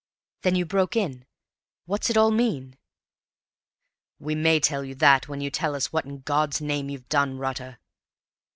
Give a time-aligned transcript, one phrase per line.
[0.41, 1.27] Then you broke in.
[1.85, 2.75] What's it all mean?"
[4.17, 7.37] "We may tell you that, when you tell us what in God's name you've done,
[7.37, 7.77] Rutter!"